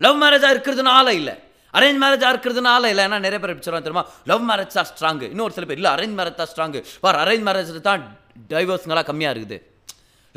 லவ் 0.05 0.19
மேரேஜாக 0.23 0.55
இருக்கிறதுனால 0.57 1.09
இல்லை. 1.21 1.35
அரேஞ்ச் 1.79 2.01
மேரேஜாக 2.05 2.31
இருக்கிறதுனால 2.35 2.83
இல்லை. 2.93 3.03
ஏன்னா 3.09 3.19
நிறைய 3.27 3.39
பேர் 3.43 3.53
எப்படி 3.55 3.83
தெரியுமா? 3.87 4.05
லவ் 4.31 4.45
மேரேஜ் 4.51 4.77
தான் 4.79 4.89
ஸ்ட்ராங்கு 4.93 5.27
இன்னொரு 5.35 5.53
சில 5.57 5.67
பேர் 5.71 5.81
இல்லை. 5.81 5.93
அரேஞ்ச் 5.97 6.17
மேரேஜ் 6.21 6.39
தான் 6.43 6.51
ஸ்ட்ராங்கு 6.53 6.81
பார் 7.05 7.19
அரேஞ்ச் 7.25 7.45
மேரேஜில் 7.49 7.87
தான் 7.89 8.05
டைவர்ஸுங்களாம் 8.53 9.09
கம்மியாக 9.11 9.35
இருக்குது. 9.35 9.59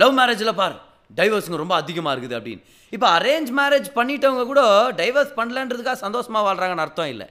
லவ் 0.01 0.13
மேரேஜில் 0.19 0.57
பார் 0.61 0.75
டைவர்ஸுங்க 1.19 1.57
ரொம்ப 1.63 1.75
அதிகமாக 1.81 2.13
இருக்குது 2.15 2.35
அப்படின்னு. 2.39 2.61
இப்போ 2.95 3.07
அரேஞ்ச் 3.17 3.49
மேரேஜ் 3.59 3.87
பண்ணிட்டவங்க 3.97 4.43
கூட 4.51 4.61
டைவர்ஸ் 4.99 5.33
பண்ணலன்றதுக்காக 5.39 5.97
சந்தோஷமாக 6.05 6.43
வாழ்கிறாங்கன்னு 6.47 6.85
அர்த்தம் 6.85 7.11
இல்லை. 7.13 7.27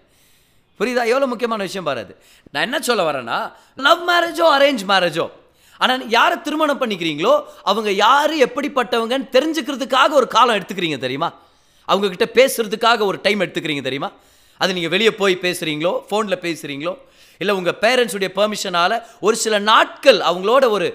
புரியுதா? 0.80 1.02
எவ்வளோ 1.12 1.26
முக்கியமான 1.32 1.62
விஷயம் 1.68 1.88
பாரு 1.88 2.00
அது. 2.04 2.14
நான் 2.52 2.66
என்ன 2.68 2.78
சொல்ல 2.88 3.02
வரேன்னா 3.10 3.38
லவ் 3.86 4.02
மேரேஜோ 4.10 4.46
அரேஞ்ச் 4.56 4.84
மேரேஜோ 4.92 5.26
ஆனால் 5.80 6.02
யாரை 6.16 6.36
திருமணம் 6.46 6.80
பண்ணிக்கிறீங்களோ 6.80 7.34
அவங்க 7.70 7.90
யார் 8.04 8.34
எப்படிப்பட்டவங்கன்னு 8.46 9.28
தெரிஞ்சுக்கிறதுக்காக 9.36 10.10
ஒரு 10.20 10.26
காலம் 10.36 10.56
எடுத்துக்கிறீங்க 10.58 10.98
தெரியுமா? 11.06 11.28
அவங்கக்கிட்ட 11.88 12.26
பேசுகிறதுக்காக 12.38 13.04
ஒரு 13.04 13.18
டைம் 13.22 13.40
எடுத்துக்கிறீங்க 13.40 13.82
தெரியுமா? 13.82 14.12
அது 14.60 14.74
நீங்கள் 14.74 14.90
வெளியே 14.90 15.12
போய் 15.14 15.34
பேசுகிறீங்களோ 15.42 15.92
ஃபோனில் 16.10 16.42
பேசுகிறீங்களோ 16.46 16.94
இல்லை 17.38 17.54
உங்கள் 17.54 17.78
பேரண்ட்ஸுடைய 17.80 18.28
பெர்மிஷனால் 18.38 19.02
ஒரு 19.20 19.36
சில 19.36 19.58
நாட்கள் 19.58 20.18
அவங்களோட 20.20 20.64
ஒரு 20.70 20.88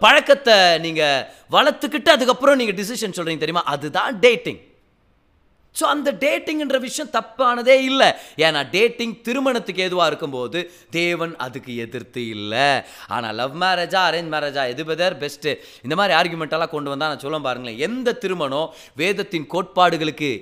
பழக்கத்தை 0.00 0.78
நீங்கள் 0.78 1.26
வளர்த்துக்கிட்டு 1.50 2.08
அதுக்கப்புறம் 2.08 2.56
நீங்கள் 2.56 2.78
டிசிஷன் 2.80 3.16
சொல்கிறீங்க 3.16 3.38
தெரியுமா? 3.38 3.64
அதுதான் 3.64 4.18
டேட்டிங் 4.18 4.60
ஸோ 5.78 5.84
அந்த 5.94 6.10
டேட்டிங்ன்ற 6.24 6.78
விஷயம் 6.86 7.12
தப்பானதே 7.16 7.76
இல்லை. 7.90 8.08
ஏன்னா 8.46 8.62
டேட்டிங் 8.76 9.14
திருமணத்துக்கு 9.26 9.82
எதுவாக 9.88 10.10
இருக்கும்போது 10.10 10.60
தேவன் 10.98 11.34
அதுக்கு 11.46 11.72
எதிர்த்து 11.84 12.22
இல்லை. 12.36 12.68
ஆனால் 13.16 13.36
லவ் 13.40 13.58
மேரேஜா 13.64 14.00
அரேஞ்ச் 14.10 14.32
மேரேஜா 14.36 14.64
எது 14.74 14.84
பெதர் 14.92 15.18
பெஸ்ட்டு 15.24 15.52
இந்த 15.86 15.96
மாதிரி 16.00 16.16
ஆர்குமெண்ட்டெல்லாம் 16.20 16.74
கொண்டு 16.76 16.92
வந்தால் 16.94 17.12
நான் 17.12 17.24
சொல்ல 17.26 17.44
பாருங்களேன். 17.48 17.82
எந்த 17.88 18.18
திருமணம் 18.24 18.70
வேதத்தின் 19.02 19.50
கோட்பாடுகளுக்கு 19.56 20.32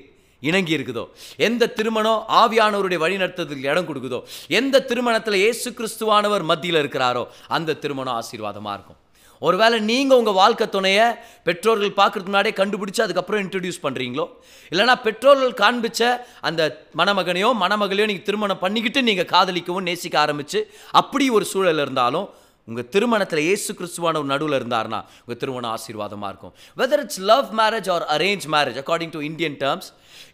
இணங்கி 0.48 0.72
இருக்குதோ? 0.76 1.02
எந்த 1.46 1.68
திருமணம் 1.78 2.20
ஆவியானவருடைய 2.40 2.98
வழிநடத்துறதுக்கு 3.04 3.70
இடம் 3.70 3.88
கொடுக்குதோ? 3.88 4.18
எந்த 4.58 4.82
திருமணத்தில் 4.90 5.42
இயேசு 5.44 5.68
கிறிஸ்துவானவர் 5.78 6.44
மத்தியில் 6.50 6.80
இருக்கிறாரோ 6.82 7.22
அந்த 7.56 7.76
திருமணம் 7.84 8.16
ஆசீர்வாதமாக 8.20 8.76
இருக்கும். 8.78 9.00
ஒருவேளை 9.40 9.76
நீங்கள் 9.90 10.18
உங்கள் 10.20 10.38
வாழ்க்கை 10.40 10.66
துணையை 10.76 11.06
பெற்றோர்கள் 11.48 11.92
பார்க்குறதுக்கு 12.00 12.32
முன்னாடியே 12.32 12.54
கண்டுபிடிச்சு 12.60 13.04
அதுக்கப்புறம் 13.04 13.42
இன்ட்ரடியூஸ் 13.44 13.84
பண்ணுறீங்களோ 13.84 14.26
இல்லைனா 14.72 14.96
பெற்றோர்கள் 15.06 15.54
காண்பிச்ச 15.62 16.00
அந்த 16.48 16.62
மணமகனையோ 17.00 17.52
மணமகளையோ 17.64 18.08
நீங்கள் 18.10 18.28
திருமணம் 18.30 18.62
பண்ணிக்கிட்டு 18.64 19.02
நீங்கள் 19.08 19.30
காதலிக்கவும் 19.36 19.88
நேசிக்க 19.90 20.18
ஆரம்பித்து 20.24 20.60
அப்படி 21.02 21.26
ஒரு 21.38 21.46
சூழல் 21.54 21.82
இருந்தாலும் 21.86 22.28
உங்கள் 22.68 22.88
திருமணத்தில் 22.94 23.40
ஏசு 23.52 23.70
கிறிஸ்துவான 23.76 24.18
ஒரு 24.20 24.28
நடுவில் 24.32 24.56
இருந்தார்னா 24.58 24.98
உங்கள் 25.22 25.38
திருமணம் 25.42 25.72
ஆசீர்வாதமாக 25.76 26.30
இருக்கும். 26.32 26.52
Whether 26.80 27.02
it's 27.04 27.20
love 27.30 27.46
marriage 27.60 27.88
or 27.94 28.04
arrange 28.16 28.46
marriage 28.54 28.78
according 28.82 29.14
to 29.14 29.20
Indian 29.28 29.56
terms 29.62 29.88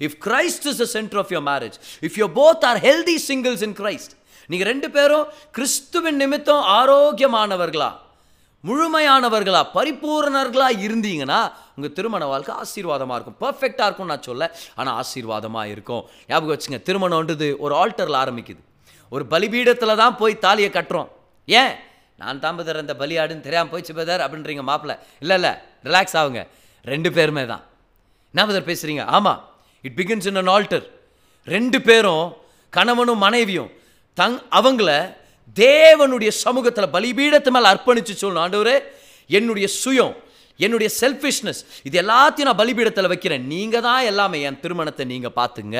if 0.07 0.17
Christ 0.27 0.67
is 0.71 0.81
the 0.83 0.87
centre 0.97 1.21
of 1.23 1.33
your 1.37 1.47
marriage 1.51 1.77
if 2.09 2.17
you 2.21 2.27
both 2.41 2.65
are 2.71 2.81
healthy 2.87 3.17
singles 3.31 3.63
in 3.69 3.77
Christ 3.83 4.15
நீங்கள் 4.49 4.69
ரெண்டு 4.73 4.91
பேரும் 4.97 5.27
கிறிஸ்துவின் 5.59 6.19
நிமித்தம் 6.25 6.65
ஆரோக்கியமானவர்களா? 6.81 7.91
முழுமையானவர்களா 8.65 9.63
பரிபூரணர்களாக 9.77 10.83
இருந்தீங்கன்னா 10.87 11.41
உங்கள் 11.77 11.95
திருமண 11.97 12.23
வாழ்க்கை 12.33 12.53
ஆசீர்வாதமாக 12.63 13.17
இருக்கும். 13.19 13.39
பர்ஃபெக்டாக 13.43 13.89
இருக்கும் 13.89 14.11
நான் 14.13 14.27
சொல்ல 14.29 14.45
ஆனால் 14.79 14.95
ஆசீர்வாதமாக 15.01 15.73
இருக்கும். 15.75 16.03
ஞாபகம் 16.29 16.55
வச்சுங்க 16.55 16.79
திருமணம்ன்றது 16.89 17.49
ஒரு 17.65 17.75
ஆல்டரில் 17.81 18.21
ஆரம்பிக்குது. 18.23 18.63
ஒரு 19.13 19.25
பலிபீடத்தில் 19.33 20.01
தான் 20.03 20.17
போய் 20.21 20.43
தாலியை 20.45 20.71
கட்டுறோம். 20.77 21.09
ஏன்? 21.49 21.75
நான் 22.23 22.41
தான் 22.45 22.57
பதர் 22.59 22.83
அந்த 22.83 22.95
பலியாடுன்னு 23.03 23.47
தெரியாமல் 23.47 23.71
போயிடுச்சு 23.73 23.95
பதர் 24.01 24.25
அப்படின்றீங்க 24.25 24.65
மாப்பிள்ள. 24.71 24.95
இல்லை 25.23 25.37
இல்லை 25.41 25.53
ரிலாக்ஸ் 25.89 26.17
ஆகுங்க. 26.21 26.43
ரெண்டு 26.85 27.11
பேருமே 27.17 27.45
தான். 27.53 27.63
என்ன 28.35 28.45
பதர் 28.51 28.69
பேசுகிறீங்க 28.71 29.05
ஆமாம் 29.17 29.41
it 29.85 29.97
begins 30.01 30.27
in 30.31 30.41
an 30.43 30.51
altar 30.55 30.87
ரெண்டு 31.47 31.79
பேரும் 31.89 32.25
கணவனும் 32.73 33.23
மனைவியும் 33.27 33.71
தங் 34.19 34.39
அவங்கள 34.59 34.91
தேவனுடைய 35.63 36.31
சமூகத்தில் 36.45 36.93
பலிபீடத்து 36.97 37.51
மேலே 37.57 37.71
அர்ப்பணித்து 37.73 38.15
சொல்லணும் 38.23 38.45
ஆண்டவரே 38.45 38.77
என்னுடைய 39.31 39.67
சுயம் 39.83 40.15
என்னுடைய 40.65 40.89
செல்ஃபிஷ்னஸ் 41.01 41.61
இது 41.87 41.97
எல்லாத்தையும் 42.03 42.49
நான் 42.49 42.59
பலிபீடத்தில் 42.61 43.09
வைக்கிறேன். 43.13 43.45
நீங்கள் 43.53 43.85
தான் 43.87 44.05
எல்லாமே 44.11 44.39
என் 44.49 44.59
திருமணத்தை 44.65 45.05
நீங்கள் 45.13 45.35
பார்த்துங்க. 45.39 45.79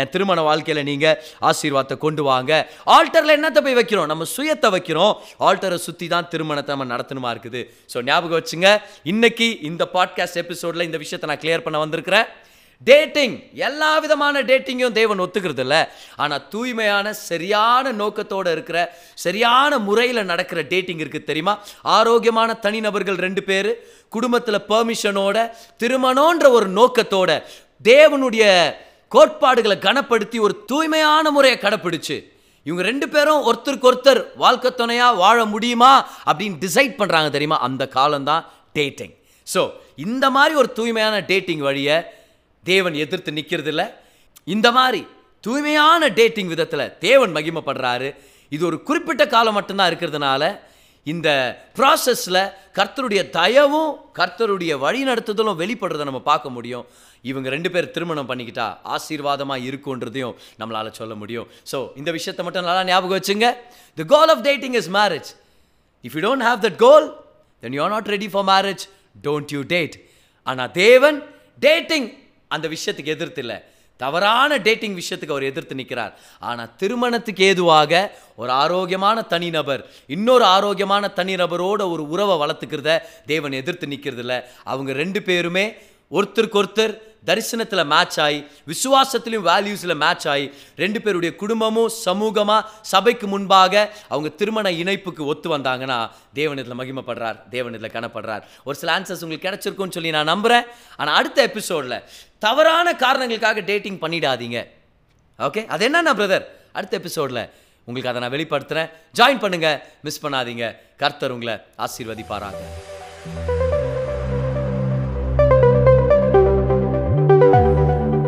என் 0.00 0.10
திருமண 0.14 0.40
வாழ்க்கையில் 0.48 0.88
நீங்கள் 0.88 1.16
ஆசீர்வாதத்தை 1.50 1.96
கொண்டு 2.04 2.22
வாங்க. 2.28 2.52
ஆல்டரில் 2.96 3.34
என்னத்தை 3.36 3.60
போய் 3.66 3.78
வைக்கிறோம்? 3.78 4.10
நம்ம 4.12 4.26
சுயத்தை 4.34 4.68
வைக்கிறோம். 4.74 5.14
ஆல்டரை 5.46 5.78
சுற்றி 5.86 6.08
தான் 6.14 6.28
திருமணத்தை 6.32 6.72
நம்ம 6.74 6.88
நடத்தணுமா 6.94 7.30
இருக்குது? 7.34 7.62
ஸோ 7.92 8.04
ஞாபகம் 8.08 8.38
வச்சுங்க 8.40 8.68
இன்னைக்கு 9.12 9.48
இந்த 9.70 9.84
பாட்காஸ்ட் 9.96 10.40
எபிசோடில் 10.44 10.88
இந்த 10.88 11.00
விஷயத்தை 11.04 11.28
நான் 11.32 11.42
கிளியர் 11.44 11.66
பண்ண 11.68 11.78
வந்திருக்கிறேன். 11.84 12.28
டேட்டிங் 12.86 13.34
எல்லா 13.66 13.90
விதமான 14.04 14.42
டேட்டிங்கும் 14.50 14.96
தேவன் 14.98 15.22
ஒத்துக்கிறது 15.24 15.62
இல்லை 15.64 15.80
ஆனால் 16.22 16.44
தூய்மையான 16.52 17.12
சரியான 17.28 17.92
நோக்கத்தோடு 17.92 18.52
இருக்கிற 18.56 18.78
சரியான 19.24 19.78
முறையில் 19.88 20.28
நடக்கிற 20.30 20.60
டேட்டிங் 20.72 21.02
இருக்குது 21.04 21.28
தெரியுமா? 21.30 21.54
ஆரோக்கியமான 21.96 22.54
தனிநபர்கள் 22.66 23.18
ரெண்டு 23.26 23.42
பேர் 23.48 23.70
குடும்பத்தில் 24.08 24.66
பெர்மிஷனோட 24.70 25.36
திருமணன்ற 25.82 26.48
ஒரு 26.58 26.68
நோக்கத்தோட 26.78 27.30
தேவனுடைய 27.90 28.46
கோட்பாடுகளை 29.12 29.76
கனப்படுத்தி 29.78 30.38
ஒரு 30.40 30.54
தூய்மையான 30.70 31.24
முறையை 31.30 31.58
கடைப்பிடிச்சு. 31.58 32.16
இவங்க 32.66 32.82
ரெண்டு 32.82 33.06
பேரும் 33.08 33.44
ஒருத்தருக்கு 33.48 33.88
ஒருத்தர் 33.90 34.20
வாழ்க்கை 34.42 34.70
துணையாக 34.74 35.20
வாழ 35.22 35.38
முடியுமா 35.44 35.92
அப்படின்னு 36.28 36.58
டிசைட் 36.64 36.98
பண்ணுறாங்க 37.00 37.30
தெரியுமா? 37.30 37.58
அந்த 37.68 37.82
காலம்தான் 37.98 38.44
டேட்டிங் 38.78 39.14
ஸோ 39.46 39.62
இந்த 40.06 40.26
மாதிரி 40.36 40.54
ஒரு 40.54 40.68
தூய்மையான 40.72 41.16
டேட்டிங் 41.30 41.64
வழியை 41.68 41.96
தேவன் 42.70 42.96
எதிர்த்து 43.04 43.30
நிற்கிறது 43.38 43.70
இல்லை 43.72 43.86
இந்த 44.54 44.68
மாதிரி 44.78 45.02
தூய்மையான 45.44 46.08
டேட்டிங் 46.18 46.52
விதத்தில் 46.52 46.92
தேவன் 47.06 47.32
மகிமைப்படுறாரு. 47.36 48.08
இது 48.52 48.62
ஒரு 48.68 48.76
குறிப்பிட்ட 48.88 49.22
காலம் 49.34 49.56
மட்டும்தான் 49.58 49.90
இருக்கிறதுனால 49.90 50.42
இந்த 51.06 51.28
ப்ராசஸில் 51.78 52.42
கர்த்தருடைய 52.78 53.22
தயவும் 53.36 53.92
கர்த்தருடைய 54.18 54.72
வழிநடத்துதலும் 54.84 55.58
வெளிப்படுறதை 55.62 56.04
நம்ம 56.08 56.20
பார்க்க 56.28 56.56
முடியும். 56.56 56.84
இவங்க 57.30 57.48
ரெண்டு 57.54 57.70
பேர் 57.74 57.90
திருமணம் 57.94 58.28
பண்ணிக்கிட்டா 58.30 58.66
ஆசீர்வாதமாக 58.94 59.66
இருக்குன்றதையும் 59.68 60.36
நம்மளால் 60.60 60.96
சொல்ல 61.00 61.14
முடியும். 61.22 61.48
ஸோ 61.70 61.78
இந்த 62.00 62.10
விஷயத்தை 62.18 62.44
மட்டும் 62.46 62.66
நல்லா 62.68 62.84
ஞாபகம் 62.90 63.18
வச்சுங்க. 63.18 63.48
The 63.98 64.06
goal 64.14 64.32
of 64.34 64.44
dating 64.48 64.76
is 64.80 64.90
marriage 64.98 65.30
if 66.04 66.14
you 66.18 66.22
don't 66.28 66.46
have 66.48 66.60
that 66.66 66.78
goal 66.86 67.06
then 67.62 67.76
you 67.78 67.82
are 67.86 67.94
not 67.96 68.10
ready 68.16 68.28
for 68.34 68.46
marriage 68.54 68.84
don't 69.28 69.52
you 69.56 69.62
date 69.74 69.96
ஆனால் 70.46 70.72
தேவன் 70.82 71.18
டேட்டிங் 71.62 72.08
அந்த 72.56 72.66
விஷயத்துக்கு 72.74 73.14
எதிர்த்து 73.16 73.42
இல்லை. 73.44 73.58
தவறான 74.00 74.56
டேட்டிங் 74.66 74.96
விஷயத்துக்கு 75.00 75.34
அவர் 75.34 75.48
எதிர்த்து 75.48 75.74
நிற்கிறார் 75.80 76.14
ஆனால் 76.48 76.70
திருமணத்துக்கு 76.80 77.42
ஏதுவாக 77.50 78.00
ஒரு 78.36 78.50
ஆரோக்கியமான 78.62 79.22
தனிநபர் 79.32 79.82
இன்னொரு 80.16 80.44
ஆரோக்கியமான 80.56 81.10
தனிநபரோட 81.16 81.82
ஒரு 81.94 82.02
உறவை 82.14 82.36
வளர்த்துக்கிறத 82.42 82.92
தேவன் 83.26 83.58
எதிர்த்து 83.60 83.86
நிற்கிறது 83.92 84.24
இல்லை. 84.26 84.38
அவங்க 84.64 84.92
ரெண்டு 85.02 85.22
பேருமே 85.28 85.64
ஒருத்தருக்கு 86.16 86.60
ஒருத்தர் 86.62 86.94
தரிசனத்தில் 87.28 87.82
மேட்ச் 87.92 88.16
ஆகி 88.24 88.38
விசுவாசத்துலையும் 88.70 89.44
வேல்யூஸில் 89.48 89.94
மேட்ச் 90.02 90.26
ஆகி 90.32 90.46
ரெண்டு 90.82 90.98
பேருடைய 91.04 91.32
குடும்பமும் 91.42 91.90
சமூகமாக 92.06 92.66
சபைக்கு 92.92 93.26
முன்பாக 93.34 93.74
அவங்க 94.12 94.28
திருமண 94.40 94.70
இணைப்புக்கு 94.82 95.22
ஒத்து 95.32 95.48
வந்தாங்கன்னா 95.54 95.98
தேவனிதில் 96.38 96.78
மகிமைப்படுறார் 96.80 97.38
தேவனிதில் 97.54 97.94
கனப்படுறார். 97.96 98.42
ஒரு 98.66 98.76
சில 98.80 98.92
ஆன்சர்ஸ் 98.96 99.22
உங்களுக்கு 99.26 99.48
கிடச்சிருக்கும்னு 99.48 99.96
சொல்லி 99.98 100.12
நான் 100.16 100.30
நம்புகிறேன் 100.32 100.66
ஆனால் 101.00 101.16
அடுத்த 101.20 101.42
எபிசோடில் 101.50 101.98
தவறான 102.46 102.96
காரணங்களுக்காக 103.04 103.64
டேட்டிங் 103.70 104.00
பண்ணிடாதீங்க. 104.04 104.58
ஓகே 105.48 105.62
அது 105.74 105.82
என்னன்னா 105.88 106.14
பிரதர் 106.20 106.46
அடுத்த 106.78 106.94
எபிசோடில் 107.02 107.44
உங்களுக்கு 107.88 108.10
அதை 108.12 108.22
நான் 108.24 108.34
வெளிப்படுத்துகிறேன் 108.38 108.90
ஜாயின் 109.20 109.42
பண்ணுங்கள் 109.44 109.78
மிஸ் 110.08 110.22
பண்ணாதீங்க. 110.26 110.66
கர்த்தர் 111.02 111.34
உங்களை 111.36 111.56
ஆசீர்வதிப்பாராங்க 111.86 112.62